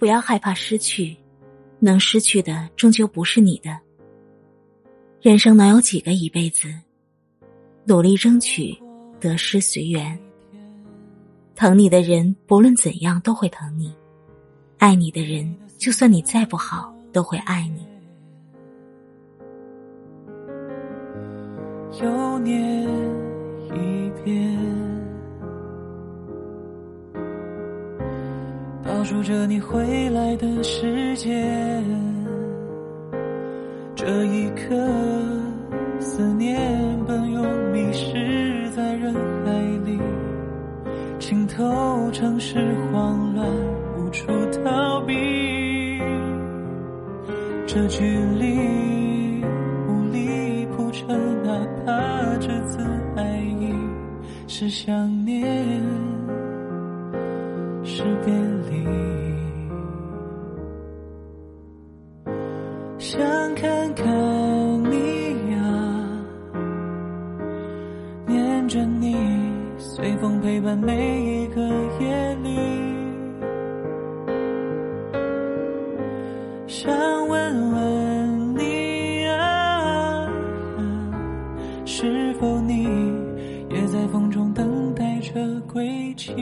[0.00, 1.14] 不要害怕失去，
[1.78, 3.78] 能失去的终究不是你的。
[5.20, 6.72] 人生能有几个一辈子？
[7.84, 8.74] 努力争取，
[9.20, 10.18] 得失随缘。
[11.54, 13.92] 疼你的人，不论怎样都会疼你；
[14.78, 17.86] 爱你的人，就算你再不好，都会爱你。
[22.00, 22.88] 又念
[29.00, 31.82] 倒数着你回来的时间。
[33.96, 34.76] 这一刻，
[35.98, 36.60] 思念
[37.06, 37.42] 奔涌，
[37.72, 39.52] 迷失在人海
[39.86, 39.98] 里，
[41.18, 42.58] 浸透城市
[42.92, 43.46] 慌乱，
[43.96, 44.26] 无处
[44.62, 45.98] 逃避。
[47.66, 49.42] 这距离
[49.88, 51.08] 无力铺陈，
[51.42, 53.74] 哪怕这次爱意
[54.46, 55.42] 是想念，
[57.82, 58.34] 是别
[58.68, 58.79] 离。
[63.10, 63.18] 想
[63.56, 64.06] 看看
[64.88, 66.22] 你啊，
[68.24, 69.16] 念着你，
[69.78, 71.60] 随风陪伴每一个
[71.98, 72.56] 夜里。
[76.68, 76.88] 想
[77.26, 80.30] 问问你啊，
[81.84, 82.84] 是否你
[83.70, 86.32] 也在风中等待着归期？